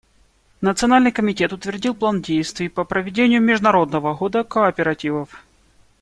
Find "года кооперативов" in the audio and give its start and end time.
4.15-5.43